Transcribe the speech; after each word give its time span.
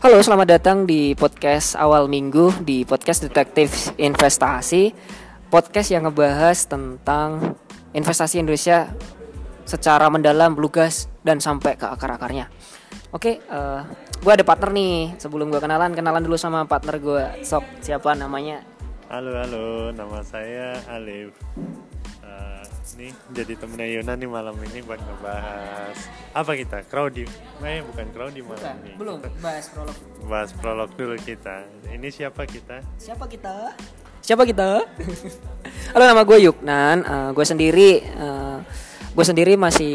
Halo, 0.00 0.16
selamat 0.24 0.48
datang 0.48 0.88
di 0.88 1.12
podcast 1.12 1.76
awal 1.76 2.08
minggu 2.08 2.64
di 2.64 2.88
podcast 2.88 3.20
Detektif 3.20 3.92
Investasi. 4.00 4.96
Podcast 5.52 5.92
yang 5.92 6.08
ngebahas 6.08 6.56
tentang 6.64 7.52
investasi 7.92 8.40
Indonesia 8.40 8.88
secara 9.68 10.08
mendalam, 10.08 10.56
lugas, 10.56 11.04
dan 11.20 11.36
sampai 11.36 11.76
ke 11.76 11.84
akar-akarnya. 11.84 12.48
Oke, 13.12 13.44
uh, 13.52 13.84
gue 14.24 14.32
ada 14.32 14.40
partner 14.40 14.72
nih. 14.72 15.20
Sebelum 15.20 15.52
gue 15.52 15.60
kenalan, 15.60 15.92
kenalan 15.92 16.24
dulu 16.24 16.40
sama 16.40 16.64
partner 16.64 16.96
gue. 16.96 17.24
Sok, 17.44 17.84
siapa 17.84 18.16
namanya? 18.16 18.64
Halo, 19.12 19.36
halo. 19.36 19.92
Nama 19.92 20.24
saya 20.24 20.80
Alif 20.88 21.36
nih 22.96 23.12
jadi 23.36 23.52
temennya 23.60 23.88
Yuna 24.00 24.12
nih 24.16 24.28
malam 24.28 24.56
ini 24.64 24.80
buat 24.80 24.96
ngebahas 24.98 25.96
apa 26.32 26.52
kita? 26.56 26.78
Crowdy 26.88 27.28
eh 27.60 27.84
bukan 27.84 28.06
crowdy 28.10 28.40
malam 28.40 28.56
bukan, 28.56 28.76
ini. 28.82 28.92
belum. 28.96 29.18
Bahas 29.44 29.66
prolog. 29.68 29.96
Bahas 30.24 30.50
prolog 30.56 30.90
dulu 30.96 31.16
kita. 31.20 31.68
Ini 31.92 32.08
siapa 32.08 32.48
kita? 32.48 32.80
Siapa 32.96 33.28
kita? 33.28 33.76
Siapa 34.24 34.42
kita? 34.48 34.84
Halo 35.92 36.04
nama 36.08 36.24
gue 36.24 36.38
Yuknan. 36.48 36.96
Uh, 37.04 37.12
eh, 37.12 37.28
gue 37.36 37.46
sendiri 37.46 37.90
uh, 38.16 38.58
gue 39.10 39.24
sendiri 39.28 39.52
masih 39.60 39.94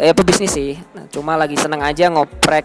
ya 0.00 0.16
pebisnis 0.16 0.56
sih. 0.56 0.72
Nah, 0.96 1.06
cuma 1.12 1.36
lagi 1.36 1.60
seneng 1.60 1.84
aja 1.84 2.08
ngoprek 2.08 2.64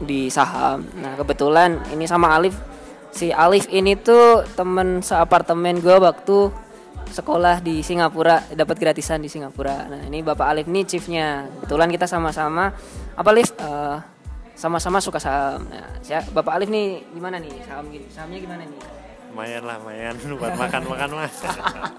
di 0.00 0.32
saham. 0.32 0.88
Nah 0.98 1.14
kebetulan 1.20 1.78
ini 1.92 2.08
sama 2.08 2.32
Alif. 2.34 2.56
Si 3.12 3.28
Alif 3.28 3.68
ini 3.68 3.92
tuh 3.92 4.42
temen 4.56 5.04
seapartemen 5.04 5.84
gue 5.84 5.96
waktu 6.00 6.48
sekolah 7.12 7.60
di 7.60 7.84
Singapura 7.84 8.40
dapat 8.56 8.76
gratisan 8.80 9.20
di 9.20 9.28
Singapura. 9.28 9.86
Nah 9.86 10.00
ini 10.08 10.24
Bapak 10.24 10.46
Alif 10.48 10.66
nih 10.66 10.84
chiefnya. 10.88 11.46
Kebetulan 11.60 11.88
kita 11.92 12.06
sama-sama 12.08 12.72
apa 13.12 13.28
Alif 13.28 13.52
uh, 13.60 14.00
sama-sama 14.56 14.98
suka 15.02 15.20
saham. 15.20 15.68
Nah, 15.68 16.00
saya 16.00 16.24
Bapak 16.32 16.56
Alif 16.56 16.72
nih 16.72 17.04
gimana 17.12 17.36
nih 17.36 17.52
saham 17.68 17.90
sahamnya 18.08 18.38
gimana 18.40 18.62
nih? 18.64 18.80
Lumayan 19.32 19.62
lah, 19.64 19.76
lumayan 19.80 20.14
buat 20.40 20.54
makan-makan 20.56 21.08
mas. 21.16 21.36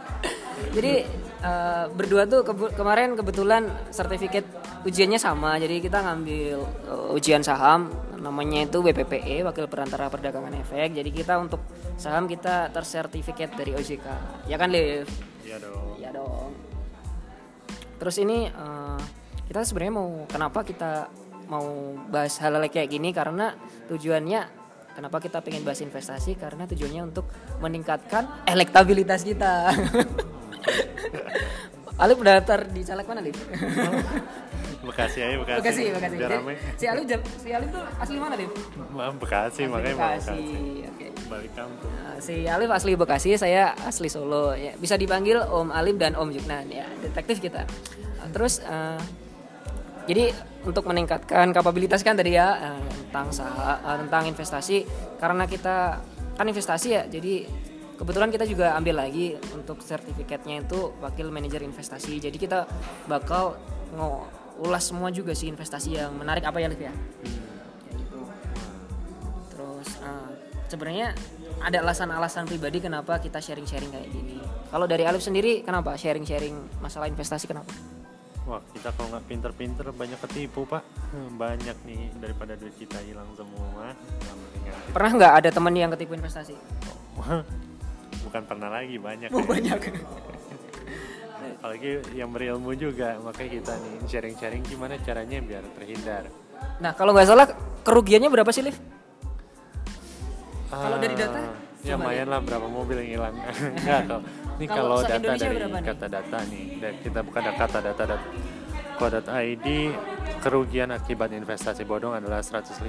jadi 0.76 1.06
uh, 1.42 1.86
berdua 1.94 2.30
tuh 2.30 2.42
ke 2.46 2.53
kemarin 2.73 3.14
kebetulan 3.14 3.70
sertifikat 3.94 4.46
ujiannya 4.86 5.20
sama. 5.22 5.58
Jadi 5.62 5.81
kita 5.81 6.02
ngambil 6.02 6.58
uh, 6.90 7.16
ujian 7.18 7.46
saham 7.46 7.94
namanya 8.24 8.64
itu 8.64 8.80
WPPE 8.80 9.44
Wakil 9.44 9.68
Perantara 9.68 10.08
Perdagangan 10.08 10.56
Efek. 10.64 10.96
Jadi 10.96 11.12
kita 11.12 11.36
untuk 11.36 11.60
saham 12.00 12.26
kita 12.26 12.72
tersertifikat 12.72 13.54
dari 13.60 13.76
OJK 13.76 14.08
ya 14.48 14.56
kan 14.56 14.72
Liv? 14.72 15.06
Iya 15.44 15.60
dong. 15.60 16.00
Iya 16.00 16.10
dong. 16.16 16.50
Terus 18.00 18.16
ini 18.24 18.48
uh, 18.48 19.00
kita 19.46 19.68
sebenarnya 19.68 19.94
mau 20.00 20.10
kenapa 20.32 20.64
kita 20.64 21.12
mau 21.52 22.00
bahas 22.08 22.40
hal-hal 22.40 22.64
kayak 22.72 22.90
gini? 22.90 23.12
Karena 23.12 23.52
tujuannya 23.92 24.42
kenapa 24.96 25.20
kita 25.20 25.44
pengen 25.44 25.68
bahas 25.68 25.84
investasi? 25.84 26.40
Karena 26.40 26.64
tujuannya 26.64 27.04
untuk 27.04 27.28
meningkatkan 27.60 28.48
elektabilitas 28.48 29.28
kita 29.28 29.76
Alif 31.94 32.18
daftar 32.26 32.60
di 32.74 32.82
caleg 32.82 33.06
mana 33.06 33.22
Alif? 33.22 33.38
Bekasi 34.88 35.20
aja 35.24 35.36
Bekasi. 35.40 35.60
Bekasi, 35.62 35.84
Bekasi. 35.96 36.16
Biar 36.20 36.32
rame. 36.42 36.54
Si 36.76 36.86
Alif 36.90 37.06
si 37.40 37.50
Alif 37.54 37.70
tuh 37.72 37.84
asli 38.02 38.18
mana, 38.20 38.34
Alif? 38.36 38.52
Bekasi, 39.22 39.64
asli 39.64 39.72
makanya 39.72 39.96
Bekasi. 39.96 40.28
Bekasi. 40.28 40.90
Oke. 40.90 41.08
Balik 41.30 41.52
kampung. 41.56 41.92
Nah, 41.94 42.18
si 42.20 42.36
Alif 42.50 42.70
asli 42.74 42.92
Bekasi, 42.98 43.30
saya 43.38 43.78
asli 43.86 44.10
Solo. 44.10 44.58
Ya, 44.58 44.74
bisa 44.76 44.98
dipanggil 44.98 45.38
Om 45.40 45.70
Alif 45.70 45.96
dan 46.02 46.18
Om 46.18 46.30
Juknan 46.34 46.66
ya, 46.68 46.90
detektif 47.00 47.40
kita. 47.40 47.64
Nah, 48.20 48.30
terus 48.34 48.60
uh, 48.66 49.00
jadi 50.10 50.36
untuk 50.68 50.84
meningkatkan 50.90 51.56
kapabilitas 51.56 52.04
kan 52.04 52.20
tadi 52.20 52.36
ya 52.36 52.58
uh, 52.58 52.84
tentang 53.08 53.32
saham, 53.32 53.80
uh, 53.86 53.98
tentang 54.04 54.24
investasi 54.28 54.84
karena 55.22 55.48
kita 55.48 56.02
kan 56.34 56.46
investasi 56.50 56.88
ya, 56.90 57.03
jadi 57.08 57.48
kebetulan 57.96 58.30
kita 58.34 58.46
juga 58.50 58.74
ambil 58.78 59.06
lagi 59.06 59.38
untuk 59.54 59.81
sertifikatnya 59.81 60.66
itu 60.66 60.94
wakil 61.00 61.30
manajer 61.30 61.62
investasi. 61.64 62.20
Jadi 62.20 62.38
kita 62.38 62.66
bakal 63.06 63.58
ngo 63.94 64.44
ulas 64.62 64.84
semua 64.86 65.09
juga 65.09 65.34
sih 65.34 65.50
investasi 65.50 65.98
yang 65.98 66.14
menarik 66.14 66.46
apa 66.46 66.62
ya 66.62 66.68
Liv 66.70 66.82
ya 66.82 66.94
hmm. 66.94 67.98
gitu 67.98 68.20
terus 69.50 69.90
uh, 70.06 70.30
sebenarnya 70.70 71.18
ada 71.64 71.82
alasan-alasan 71.82 72.46
pribadi 72.46 72.84
kenapa 72.84 73.18
kita 73.18 73.42
sharing-sharing 73.42 73.90
kayak 73.90 74.09
gini 74.14 74.38
kalau 74.70 74.86
dari 74.86 75.06
Alif 75.09 75.26
sendiri 75.26 75.66
kenapa 75.66 75.98
sharing-sharing 75.98 76.82
masalah 76.82 77.09
investasi 77.09 77.50
kenapa 77.50 77.74
Wah 78.44 78.59
kita 78.76 78.92
kalau 79.00 79.08
nggak 79.08 79.24
pinter-pinter 79.32 79.88
banyak 79.96 80.20
ketipu 80.28 80.68
pak 80.68 80.84
hmm, 81.16 81.40
Banyak 81.40 81.80
nih 81.88 82.12
daripada 82.20 82.59
duit 82.59 82.76
kita 82.76 83.00
hilang 83.00 83.32
semua 83.40 83.96
Pernah 84.92 85.12
nggak 85.16 85.34
ada 85.40 85.48
teman 85.48 85.72
yang 85.72 85.88
ketipu 85.96 86.20
investasi? 86.20 86.52
Bukan 88.23 88.41
pernah 88.47 88.69
lagi 88.72 88.95
banyak 88.97 89.29
oh, 89.29 89.44
ya. 89.44 89.47
banyak. 89.47 89.79
Apalagi 91.59 91.89
yang 92.16 92.31
berilmu 92.31 92.72
juga 92.75 93.19
makanya 93.19 93.51
kita 93.59 93.73
nih 93.79 93.95
sharing-sharing 94.07 94.63
gimana 94.63 94.95
caranya 95.03 95.39
biar 95.44 95.63
terhindar. 95.75 96.28
Nah 96.79 96.91
kalau 96.95 97.11
nggak 97.11 97.28
salah 97.28 97.47
kerugiannya 97.84 98.31
berapa 98.31 98.51
sih 98.51 98.63
Liv? 98.63 98.78
Uh, 100.72 100.79
kalau 100.79 100.97
dari 100.97 101.16
data 101.16 101.39
ya 101.84 102.00
lumayan 102.00 102.28
lah 102.31 102.39
berapa 102.39 102.67
mobil 102.67 103.03
yang 103.03 103.09
hilang. 103.19 103.35
Nggak 103.84 104.01
kalau 104.07 104.22
ini 104.55 104.66
kalau, 104.72 104.97
data 105.03 105.31
dari 105.35 105.57
kata 105.84 106.05
data 106.07 106.38
nih 106.47 106.63
kita 107.03 107.19
bukan 107.28 107.41
kata 107.44 107.78
data 107.84 108.03
data 108.07 108.16
Ko.id 109.03 109.68
kerugian 110.40 110.88
akibat 110.96 111.36
investasi 111.36 111.84
bodong 111.84 112.16
adalah 112.16 112.40
105,8 112.40 112.88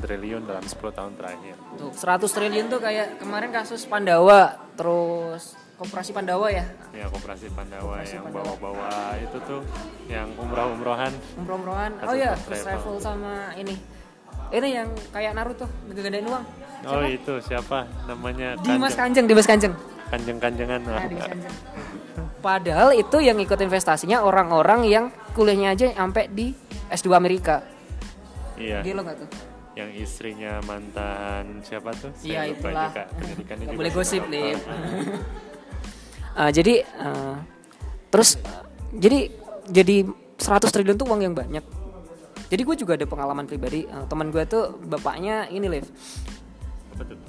triliun 0.00 0.48
dalam 0.48 0.64
10 0.64 0.72
tahun 0.96 1.12
terakhir. 1.20 1.54
Tuh, 1.76 1.92
100 1.92 2.32
triliun 2.32 2.66
tuh 2.72 2.80
kayak 2.80 3.20
kemarin 3.20 3.52
kasus 3.52 3.84
Pandawa, 3.84 4.56
terus 4.72 5.52
Koperasi 5.76 6.16
Pandawa 6.16 6.48
ya? 6.48 6.64
Ya 6.96 7.12
Koperasi 7.12 7.52
Pandawa 7.52 8.00
Koperasi 8.00 8.16
yang 8.16 8.26
bawa-bawa 8.32 9.20
itu 9.20 9.36
tuh 9.44 9.60
yang 10.08 10.32
umroh-umrohan. 10.40 11.12
Umroh-umrohan. 11.36 11.92
Oh 12.08 12.16
iya, 12.16 12.32
first 12.40 12.64
travel 12.64 12.96
sama 12.96 13.52
ini. 13.60 13.76
Ini 14.48 14.68
yang 14.80 14.88
kayak 15.12 15.36
Naruto, 15.36 15.68
ngegandain 15.92 16.24
uang. 16.24 16.44
Siapa? 16.80 16.88
Oh 16.88 17.04
itu 17.04 17.34
siapa 17.44 17.78
namanya? 18.08 18.56
Dimas 18.64 18.96
Kanjeng, 18.96 19.28
Dimas 19.28 19.44
Kanjeng. 19.44 19.76
Kanjeng-kanjengan. 20.08 20.80
Nah, 20.88 21.04
Kanjeng. 21.04 21.40
Padahal 22.44 22.92
itu 22.92 23.24
yang 23.24 23.40
ikut 23.40 23.56
investasinya 23.56 24.20
orang-orang 24.20 24.84
yang 24.84 25.04
kuliahnya 25.32 25.72
aja 25.72 25.86
sampai 25.96 26.28
di 26.28 26.52
S2 26.92 27.16
Amerika. 27.16 27.64
Iya. 28.60 28.84
Gila 28.84 29.00
gak 29.00 29.16
tuh? 29.24 29.28
Yang 29.80 29.90
istrinya 30.04 30.60
mantan 30.68 31.64
siapa 31.64 31.96
tuh? 31.96 32.12
Iya 32.20 32.52
itulah. 32.52 32.92
Juga. 32.92 33.08
Gak 33.48 33.74
boleh 33.74 33.92
gosip, 33.96 34.28
nih. 34.28 34.54
uh, 36.38 36.50
jadi 36.50 36.82
uh, 36.98 37.36
terus 38.10 38.38
uh, 38.42 38.66
jadi 38.94 39.30
jadi 39.70 40.06
100 40.38 40.70
triliun 40.70 40.98
tuh 40.98 41.06
uang 41.08 41.22
yang 41.22 41.34
banyak 41.34 41.64
jadi 42.50 42.62
gue 42.62 42.76
juga 42.76 42.92
ada 42.98 43.06
pengalaman 43.08 43.46
pribadi 43.48 43.86
uh, 43.88 44.04
teman 44.06 44.28
gue 44.28 44.44
tuh 44.44 44.76
bapaknya 44.84 45.48
ini 45.48 45.66
live 45.70 45.88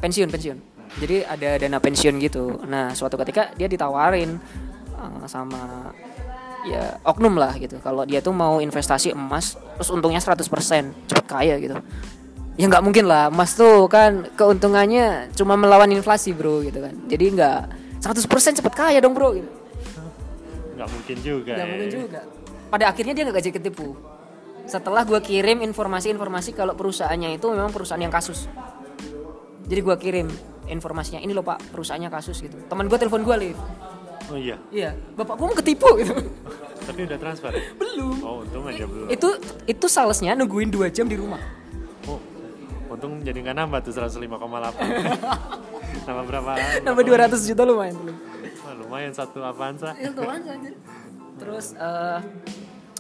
pensiun 0.02 0.30
pensiun 0.30 0.58
jadi 1.02 1.26
ada 1.26 1.50
dana 1.58 1.78
pensiun 1.82 2.22
gitu 2.22 2.62
nah 2.66 2.94
suatu 2.94 3.18
ketika 3.22 3.54
dia 3.58 3.66
ditawarin 3.70 4.38
uh, 4.96 5.28
sama 5.28 5.92
ya 6.66 6.98
oknum 7.06 7.38
lah 7.38 7.54
gitu. 7.62 7.78
Kalau 7.80 8.04
dia 8.04 8.20
tuh 8.20 8.34
mau 8.34 8.58
investasi 8.60 9.14
emas 9.14 9.56
terus 9.78 9.94
untungnya 9.94 10.20
100% 10.20 10.42
cepet 11.08 11.26
kaya 11.30 11.56
gitu. 11.62 11.78
Ya 12.56 12.66
nggak 12.72 12.84
mungkin 12.84 13.06
lah 13.06 13.30
emas 13.30 13.54
tuh 13.54 13.86
kan 13.92 14.32
keuntungannya 14.34 15.30
cuma 15.38 15.54
melawan 15.60 15.92
inflasi 15.94 16.34
bro 16.34 16.66
gitu 16.66 16.82
kan. 16.82 16.96
Jadi 17.06 17.26
nggak 17.38 17.60
100% 18.02 18.60
cepet 18.62 18.74
kaya 18.74 18.98
dong 19.00 19.14
bro 19.14 19.38
gitu. 19.38 19.50
Gak 20.76 20.90
mungkin 20.92 21.18
juga 21.24 21.56
Gak 21.56 21.64
ya. 21.64 21.72
mungkin 21.72 21.90
juga. 21.90 22.20
Pada 22.68 22.92
akhirnya 22.92 23.14
dia 23.16 23.24
gak 23.32 23.40
jadi 23.40 23.56
ketipu. 23.64 23.96
Setelah 24.68 25.08
gue 25.08 25.22
kirim 25.22 25.62
informasi-informasi 25.62 26.52
Kalau 26.58 26.76
perusahaannya 26.76 27.40
itu 27.40 27.48
memang 27.48 27.72
perusahaan 27.72 28.02
yang 28.02 28.12
kasus. 28.12 28.52
Jadi 29.66 29.80
gue 29.80 29.96
kirim 29.96 30.28
informasinya 30.68 31.24
Ini 31.24 31.32
loh 31.32 31.48
pak 31.48 31.64
perusahaannya 31.72 32.12
kasus 32.12 32.44
gitu. 32.44 32.60
Teman 32.68 32.92
gue 32.92 32.98
telepon 33.00 33.24
gue 33.24 33.36
live 33.40 33.62
Oh 34.32 34.38
iya? 34.38 34.58
Iya. 34.74 34.92
Bapak 35.14 35.34
gue 35.38 35.46
mau 35.46 35.58
ketipu 35.58 35.88
gitu. 36.02 36.14
Tapi 36.86 37.00
udah 37.10 37.18
transfer? 37.18 37.52
belum. 37.78 38.18
Oh 38.22 38.36
untung 38.46 38.66
aja 38.70 38.86
belum. 38.86 39.08
Itu 39.10 39.30
itu 39.66 39.86
salesnya 39.86 40.34
nungguin 40.38 40.70
2 40.74 40.90
jam 40.90 41.06
di 41.06 41.18
rumah. 41.18 41.42
Oh 42.10 42.20
untung 42.90 43.20
jadi 43.22 43.42
gak 43.44 43.58
nambah 43.60 43.80
tuh 43.84 43.92
105,8 43.92 44.24
Nama 46.08 46.22
berapa? 46.24 46.52
Nama 46.86 47.00
200 47.02 47.50
juta 47.50 47.64
lumayan 47.66 47.96
belum? 48.00 48.18
lumayan 48.86 49.12
satu 49.18 49.42
Avanza. 49.42 49.98
Itu 49.98 50.22
Avanza 50.22 50.54
Terus 51.36 51.74
uh, 51.76 52.22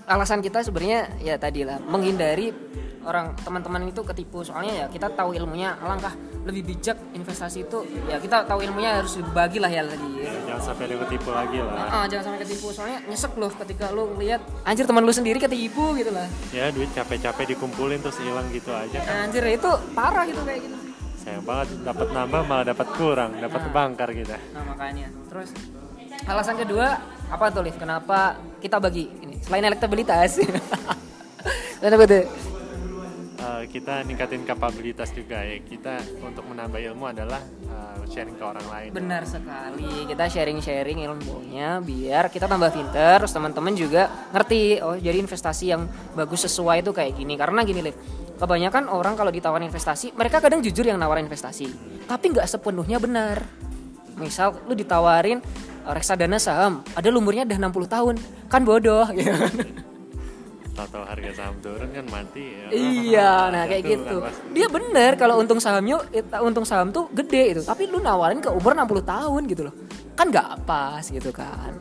alasan 0.10 0.42
kita 0.44 0.60
sebenarnya 0.66 1.08
ya 1.24 1.40
tadi 1.40 1.64
lah 1.64 1.80
menghindari 1.80 2.52
orang 3.06 3.38
teman-teman 3.40 3.86
itu 3.88 4.02
ketipu. 4.02 4.42
Soalnya 4.42 4.74
ya 4.74 4.86
kita 4.90 5.14
tahu 5.14 5.38
ilmunya 5.38 5.78
alangkah 5.80 6.14
lebih 6.46 6.76
bijak 6.76 6.98
investasi 7.18 7.66
itu 7.66 7.82
ya 8.06 8.22
kita 8.22 8.46
tahu 8.46 8.62
ilmunya 8.62 9.02
harus 9.02 9.18
dibagi 9.18 9.58
lah 9.58 9.70
ya 9.70 9.82
tadi. 9.86 10.10
Ya. 10.22 10.34
jangan 10.46 10.62
sampai 10.62 10.84
ada 10.90 10.96
ketipu 11.08 11.30
lagi 11.34 11.58
lah. 11.62 11.88
Uh, 11.90 12.06
jangan 12.10 12.24
sampai 12.30 12.40
ketipu. 12.46 12.68
Soalnya 12.74 13.00
nyesek 13.06 13.34
loh 13.38 13.52
ketika 13.66 13.86
lo 13.94 14.14
lihat 14.18 14.42
anjir 14.66 14.86
teman 14.86 15.02
lu 15.06 15.14
sendiri 15.14 15.38
ketipu 15.42 15.94
gitu 15.98 16.12
lah. 16.14 16.28
Ya 16.54 16.70
duit 16.70 16.90
capek-capek 16.94 17.56
dikumpulin 17.56 18.02
terus 18.02 18.18
hilang 18.22 18.46
gitu 18.54 18.74
aja. 18.74 18.98
Kan. 19.02 19.30
anjir 19.30 19.46
itu 19.46 19.70
parah 19.94 20.26
gitu 20.26 20.42
kayak 20.46 20.62
gitu. 20.66 20.78
Sayang 21.26 21.42
banget 21.42 21.68
dapat 21.82 22.08
nambah 22.14 22.42
malah 22.46 22.66
dapat 22.70 22.88
kurang 22.94 23.42
dapat 23.42 23.62
nah, 23.66 23.72
bangkar 23.74 24.10
kita 24.14 24.38
nah 24.54 24.64
makanya. 24.70 25.10
Terus 25.30 25.50
alasan 26.30 26.56
kedua 26.62 27.02
apa 27.30 27.46
tuh 27.50 27.66
Liv? 27.66 27.78
Kenapa 27.82 28.38
kita 28.62 28.78
bagi? 28.78 29.10
Ini 29.10 29.42
selain 29.42 29.66
elektabilitas. 29.66 30.38
Kenapa 31.82 32.06
tuh? 32.06 32.55
Uh, 33.46 33.64
kita 33.70 34.02
ningkatin 34.02 34.42
kapabilitas 34.42 35.14
juga 35.14 35.46
ya. 35.46 35.62
Kita 35.62 36.02
untuk 36.26 36.50
menambah 36.50 36.82
ilmu 36.82 37.06
adalah 37.06 37.42
uh, 37.70 38.02
sharing 38.10 38.34
ke 38.34 38.44
orang 38.44 38.66
lain. 38.66 38.90
Benar 38.90 39.24
sekali. 39.30 40.10
Kita 40.10 40.26
sharing-sharing 40.26 41.06
ilmunya 41.06 41.80
biar 41.80 42.34
kita 42.34 42.50
tambah 42.50 42.74
pinter 42.74 43.22
terus 43.22 43.34
teman-teman 43.34 43.74
juga 43.78 44.10
ngerti 44.34 44.82
oh 44.82 44.98
jadi 44.98 45.18
investasi 45.22 45.66
yang 45.70 45.86
bagus 46.18 46.50
sesuai 46.50 46.82
itu 46.82 46.92
kayak 46.92 47.14
gini. 47.14 47.38
Karena 47.38 47.62
gini 47.62 47.82
Liv 47.86 47.96
kebanyakan 48.36 48.92
orang 48.92 49.16
kalau 49.16 49.32
ditawarin 49.32 49.72
investasi 49.72 50.12
mereka 50.12 50.44
kadang 50.44 50.60
jujur 50.60 50.84
yang 50.84 51.00
nawarin 51.00 51.24
investasi 51.24 51.72
tapi 52.10 52.34
nggak 52.34 52.50
sepenuhnya 52.50 52.98
benar. 53.00 53.46
Misal 54.16 54.60
lu 54.68 54.76
ditawarin 54.76 55.40
uh, 55.86 55.94
reksadana 55.94 56.42
saham 56.42 56.82
ada 56.98 57.08
lumurnya 57.14 57.46
udah 57.46 57.58
60 57.62 57.96
tahun 57.96 58.16
kan 58.50 58.62
bodoh 58.64 59.08
gitu 59.12 59.32
tahu 60.76 61.04
harga 61.08 61.32
saham 61.32 61.56
turun 61.64 61.90
kan 61.96 62.06
mati 62.12 62.44
ya. 62.52 62.68
iya 63.00 63.32
nah 63.48 63.64
kayak 63.64 63.84
gitu. 63.88 64.16
kan 64.20 64.34
dia 64.52 64.68
bener 64.68 65.12
kalau 65.16 65.40
untung 65.40 65.64
sahamnya 65.64 66.04
untung 66.44 66.68
saham 66.68 66.92
tuh 66.92 67.08
gede 67.16 67.56
itu 67.56 67.62
tapi 67.64 67.88
lu 67.88 68.04
nawarin 68.04 68.44
ke 68.44 68.52
umur 68.52 68.76
60 68.76 69.08
tahun 69.08 69.42
gitu 69.48 69.62
loh. 69.72 69.76
Kan 70.20 70.32
nggak 70.32 70.68
pas 70.68 71.04
gitu 71.08 71.32
kan. 71.32 71.72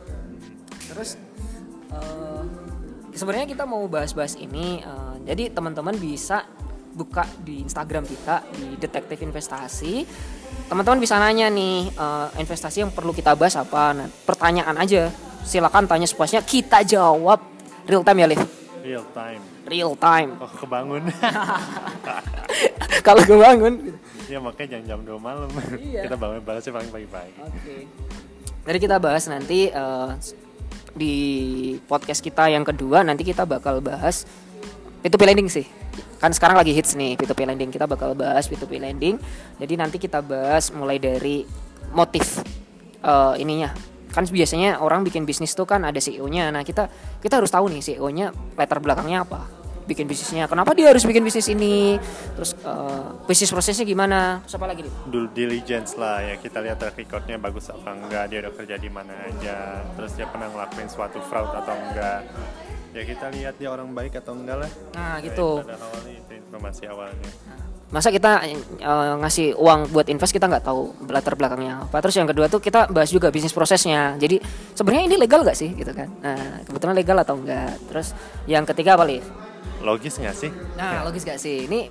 Terus 0.87 1.19
uh, 1.91 2.43
sebenarnya 3.11 3.51
kita 3.51 3.67
mau 3.67 3.83
bahas-bahas 3.91 4.39
ini 4.39 4.79
uh, 4.87 5.19
jadi 5.27 5.51
teman-teman 5.51 5.99
bisa 5.99 6.47
buka 6.95 7.27
di 7.43 7.59
Instagram 7.59 8.07
kita 8.07 8.47
di 8.55 8.79
detektif 8.79 9.19
investasi. 9.19 10.07
Teman-teman 10.71 11.03
bisa 11.03 11.19
nanya 11.19 11.51
nih 11.51 11.91
uh, 11.99 12.31
investasi 12.39 12.87
yang 12.87 12.91
perlu 12.95 13.11
kita 13.11 13.35
bahas 13.35 13.59
apa? 13.59 13.91
Nah, 13.91 14.07
pertanyaan 14.23 14.79
aja. 14.79 15.11
Silakan 15.43 15.85
tanya 15.85 16.07
sepuasnya. 16.07 16.41
Kita 16.41 16.81
jawab 16.87 17.43
real 17.85 18.01
time 18.01 18.23
ya 18.23 18.27
Liv 18.31 18.54
Real 18.85 19.05
time. 19.17 19.41
Real 19.65 19.93
time. 19.97 20.37
Oh, 20.37 20.45
kebangun. 20.61 21.09
Kalau 23.07 23.21
kebangun. 23.25 23.97
Ya 24.29 24.37
makanya 24.37 24.77
jangan 24.77 24.85
jam 24.85 24.99
2 25.01 25.17
malam. 25.17 25.49
Iya. 25.81 26.05
kita 26.05 26.13
bangun 26.21 26.45
balasnya 26.45 26.69
paling 26.69 26.91
pagi-pagi. 26.93 27.33
Oke. 27.41 27.49
Okay. 27.65 27.81
Jadi 28.69 28.77
kita 28.77 29.01
bahas 29.01 29.25
nanti 29.25 29.73
uh, 29.73 30.13
di 30.93 31.17
podcast 31.89 32.21
kita 32.21 32.45
yang 32.53 32.61
kedua 32.61 33.01
nanti 33.01 33.25
kita 33.25 33.41
bakal 33.49 33.81
bahas 33.81 34.29
P2P 35.01 35.33
lending 35.33 35.49
sih. 35.49 35.65
Kan 36.21 36.37
sekarang 36.37 36.53
lagi 36.53 36.69
hits 36.69 36.93
nih 36.93 37.17
P2P 37.17 37.41
lending. 37.41 37.73
Kita 37.73 37.89
bakal 37.89 38.13
bahas 38.13 38.45
P2P 38.45 38.77
lending. 38.77 39.17
Jadi 39.57 39.73
nanti 39.81 39.97
kita 39.97 40.21
bahas 40.21 40.69
mulai 40.69 41.01
dari 41.01 41.41
motif 41.89 42.37
uh, 43.01 43.33
ininya 43.33 43.94
kan 44.15 44.23
biasanya 44.23 44.79
orang 44.79 45.03
bikin 45.03 45.27
bisnis 45.27 45.51
tuh 45.51 45.67
kan 45.67 45.83
ada 45.83 45.99
CEO-nya. 45.99 46.47
Nah, 46.47 46.63
kita 46.63 46.87
kita 47.19 47.43
harus 47.43 47.51
tahu 47.51 47.67
nih 47.67 47.83
CEO-nya 47.83 48.31
latar 48.55 48.79
belakangnya 48.79 49.27
apa. 49.27 49.43
Bikin 49.85 50.09
bisnisnya. 50.09 50.49
Kenapa 50.49 50.73
dia 50.73 50.89
harus 50.89 51.05
bikin 51.05 51.21
bisnis 51.21 51.45
ini? 51.51 51.99
Terus 52.33 52.57
uh, 52.65 53.21
bisnis 53.29 53.51
prosesnya 53.53 53.85
gimana? 53.85 54.41
Terus 54.47 54.55
apa 54.57 54.65
lagi 54.71 54.81
nih? 54.87 54.93
Due 55.11 55.29
diligence 55.29 55.93
lah 55.99 56.23
ya. 56.23 56.39
Kita 56.39 56.63
lihat 56.63 56.81
track 56.81 56.97
recordnya 56.97 57.37
bagus 57.37 57.69
apa 57.69 57.93
enggak, 57.93 58.33
dia 58.33 58.39
udah 58.41 58.53
kerja 58.55 58.75
di 58.81 58.89
mana 58.89 59.13
aja. 59.27 59.85
Terus 59.93 60.17
dia 60.17 60.25
pernah 60.25 60.49
ngelakuin 60.49 60.89
suatu 60.89 61.21
fraud 61.21 61.53
atau 61.53 61.75
enggak. 61.75 62.25
Ya 62.97 63.03
kita 63.03 63.29
lihat 63.29 63.59
dia 63.61 63.69
orang 63.69 63.93
baik 63.93 64.17
atau 64.17 64.33
enggak 64.33 64.65
lah. 64.65 64.71
Nah, 64.97 65.21
gitu. 65.21 65.61
Itu 65.61 66.33
informasi 66.33 66.89
awalnya. 66.89 67.29
Nah 67.45 67.64
masa 67.93 68.09
kita 68.09 68.41
uh, 68.81 69.21
ngasih 69.21 69.53
uang 69.55 69.93
buat 69.93 70.09
invest 70.09 70.33
kita 70.33 70.49
nggak 70.49 70.65
tahu 70.65 70.93
latar 71.09 71.37
belakangnya 71.37 71.85
apa. 71.85 72.01
Terus 72.01 72.15
yang 72.17 72.27
kedua 72.29 72.49
tuh 72.49 72.59
kita 72.59 72.89
bahas 72.89 73.13
juga 73.13 73.29
bisnis 73.29 73.53
prosesnya. 73.53 74.17
Jadi 74.17 74.41
sebenarnya 74.73 75.03
ini 75.09 75.15
legal 75.21 75.45
gak 75.45 75.57
sih 75.57 75.69
gitu 75.73 75.93
kan? 75.93 76.09
Nah 76.21 76.65
kebetulan 76.65 76.95
legal 76.97 77.17
atau 77.21 77.37
enggak 77.37 77.77
terus 77.87 78.17
yang 78.49 78.65
ketiga 78.65 78.97
apa 78.97 79.05
nih 79.05 79.21
logis 79.85 80.17
nggak 80.17 80.35
sih? 80.35 80.51
Nah 80.75 81.05
logis 81.05 81.23
gak 81.23 81.37
sih? 81.37 81.69
Ini 81.69 81.89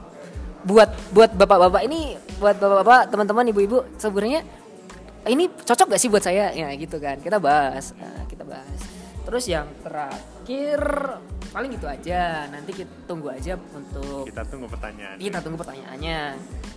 buat 0.65 0.91
buat 1.15 1.31
bapak-bapak 1.37 1.83
ini 1.87 2.19
buat 2.43 2.59
bapak-bapak 2.59 3.13
teman-teman 3.13 3.45
ibu-ibu 3.55 3.85
sebenarnya 4.01 4.43
ini 5.25 5.49
cocok 5.49 5.97
gak 5.97 6.01
sih 6.01 6.11
buat 6.13 6.25
saya? 6.25 6.53
Ya 6.53 6.69
gitu 6.77 7.01
kan. 7.01 7.17
Kita 7.21 7.41
bahas. 7.41 7.97
Nah, 7.97 8.29
kita 8.29 8.45
bahas. 8.45 8.81
Terus 9.25 9.45
yang 9.49 9.65
terakhir 9.81 10.81
paling 11.55 11.71
gitu 11.79 11.87
aja. 11.87 12.51
Nanti 12.51 12.83
kita 12.83 13.07
tunggu 13.07 13.31
aja 13.31 13.55
untuk 13.55 14.27
kita 14.27 14.43
tunggu 14.51 14.67
pertanyaan 14.67 15.17
kita 15.23 15.39
tunggu 15.39 15.59
pertanyaannya. 15.63 16.19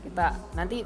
Kita 0.06 0.26
nanti 0.54 0.86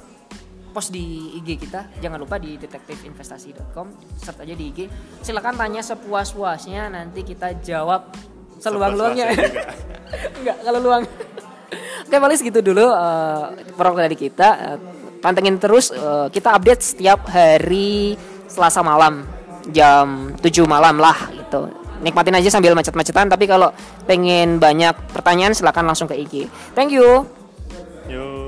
post 0.72 0.96
di 0.96 1.36
IG 1.44 1.68
kita. 1.68 2.00
Jangan 2.00 2.24
lupa 2.24 2.40
di 2.40 2.56
detektifinvestasi.com 2.56 4.16
serta 4.16 4.48
aja 4.48 4.56
di 4.56 4.66
IG 4.72 4.80
silakan 5.20 5.60
tanya 5.60 5.84
sepuas-puasnya. 5.84 6.88
Nanti 6.88 7.28
kita 7.28 7.60
jawab 7.60 8.16
seluang-luangnya. 8.64 9.36
Enggak 10.40 10.58
kalau 10.64 10.80
luang. 10.80 11.04
Oke 12.08 12.16
paling 12.20 12.40
segitu 12.40 12.64
dulu 12.64 12.88
uh, 12.88 13.52
program 13.76 14.08
dari 14.08 14.16
kita. 14.16 14.50
Uh, 14.56 14.78
pantengin 15.20 15.60
terus 15.60 15.92
uh, 15.92 16.32
kita 16.32 16.56
update 16.56 16.80
setiap 16.80 17.28
hari 17.28 18.16
Selasa 18.48 18.80
malam. 18.80 19.28
Jam 19.70 20.34
7 20.42 20.66
malam 20.66 20.98
lah 20.98 21.30
gitu 21.38 21.81
nikmatin 22.02 22.36
aja 22.36 22.50
sambil 22.50 22.74
macet-macetan 22.74 23.30
tapi 23.30 23.46
kalau 23.46 23.70
pengen 24.10 24.58
banyak 24.58 24.94
pertanyaan 25.14 25.54
silahkan 25.54 25.86
langsung 25.86 26.10
ke 26.10 26.18
IG 26.18 26.50
thank 26.74 26.90
you 26.92 27.26
Yo. 28.12 28.41